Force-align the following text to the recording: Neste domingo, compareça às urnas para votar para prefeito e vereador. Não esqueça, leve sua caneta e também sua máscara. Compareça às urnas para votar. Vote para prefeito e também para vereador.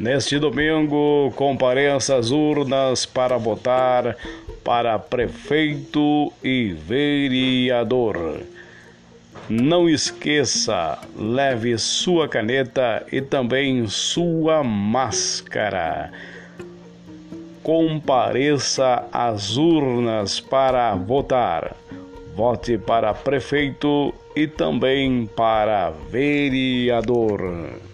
Neste 0.00 0.38
domingo, 0.38 1.30
compareça 1.36 2.16
às 2.16 2.30
urnas 2.30 3.04
para 3.04 3.36
votar 3.36 4.16
para 4.64 4.98
prefeito 4.98 6.32
e 6.42 6.72
vereador. 6.72 8.40
Não 9.46 9.90
esqueça, 9.90 10.98
leve 11.14 11.76
sua 11.76 12.26
caneta 12.26 13.06
e 13.12 13.20
também 13.20 13.86
sua 13.88 14.64
máscara. 14.64 16.10
Compareça 17.62 19.04
às 19.12 19.58
urnas 19.58 20.40
para 20.40 20.94
votar. 20.94 21.76
Vote 22.34 22.78
para 22.78 23.12
prefeito 23.12 24.14
e 24.34 24.46
também 24.46 25.28
para 25.36 25.90
vereador. 26.10 27.90